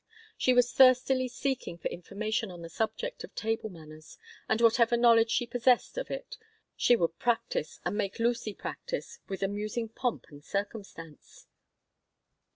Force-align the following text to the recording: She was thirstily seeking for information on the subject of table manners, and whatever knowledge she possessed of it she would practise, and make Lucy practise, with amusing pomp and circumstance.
She 0.35 0.51
was 0.55 0.73
thirstily 0.73 1.27
seeking 1.27 1.77
for 1.77 1.87
information 1.89 2.49
on 2.49 2.63
the 2.63 2.69
subject 2.69 3.23
of 3.23 3.35
table 3.35 3.69
manners, 3.69 4.17
and 4.49 4.59
whatever 4.59 4.97
knowledge 4.97 5.29
she 5.29 5.45
possessed 5.45 5.95
of 5.95 6.09
it 6.09 6.39
she 6.75 6.95
would 6.95 7.19
practise, 7.19 7.79
and 7.85 7.95
make 7.97 8.17
Lucy 8.17 8.55
practise, 8.55 9.19
with 9.27 9.43
amusing 9.43 9.89
pomp 9.89 10.25
and 10.29 10.43
circumstance. 10.43 11.45